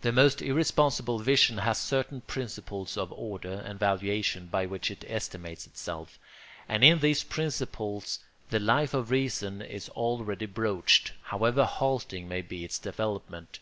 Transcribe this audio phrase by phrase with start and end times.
[0.00, 5.68] The most irresponsible vision has certain principles of order and valuation by which it estimates
[5.68, 6.18] itself;
[6.68, 8.18] and in these principles
[8.50, 13.60] the Life of Reason is already broached, however halting may be its development.